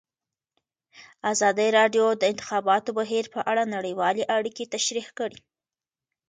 ازادي 1.31 1.67
راډیو 1.77 2.05
د 2.13 2.19
د 2.21 2.23
انتخاباتو 2.31 2.89
بهیر 2.99 3.25
په 3.33 3.39
اړه 3.51 3.63
نړیوالې 3.75 4.23
اړیکې 4.37 4.65
تشریح 4.75 5.07
کړي. 5.17 5.39